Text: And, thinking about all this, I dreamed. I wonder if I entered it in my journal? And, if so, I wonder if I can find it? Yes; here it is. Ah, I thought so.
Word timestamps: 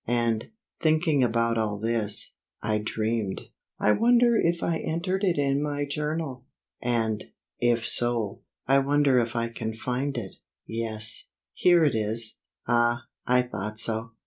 And, 0.07 0.49
thinking 0.79 1.23
about 1.23 1.59
all 1.59 1.77
this, 1.77 2.35
I 2.59 2.79
dreamed. 2.79 3.49
I 3.77 3.91
wonder 3.91 4.35
if 4.35 4.63
I 4.63 4.79
entered 4.79 5.23
it 5.23 5.37
in 5.37 5.61
my 5.61 5.85
journal? 5.85 6.47
And, 6.81 7.25
if 7.59 7.87
so, 7.87 8.41
I 8.67 8.79
wonder 8.79 9.19
if 9.19 9.35
I 9.35 9.49
can 9.49 9.75
find 9.75 10.17
it? 10.17 10.37
Yes; 10.65 11.25
here 11.53 11.85
it 11.85 11.93
is. 11.93 12.39
Ah, 12.67 13.03
I 13.27 13.43
thought 13.43 13.79
so. 13.79 14.13